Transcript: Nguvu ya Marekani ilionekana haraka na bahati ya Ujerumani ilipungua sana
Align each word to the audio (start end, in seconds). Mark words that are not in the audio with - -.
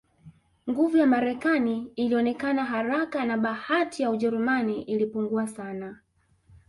Nguvu 0.69 0.97
ya 0.97 1.05
Marekani 1.07 1.91
ilionekana 1.95 2.65
haraka 2.65 3.25
na 3.25 3.37
bahati 3.37 4.03
ya 4.03 4.09
Ujerumani 4.09 4.81
ilipungua 4.81 5.47
sana 5.47 5.99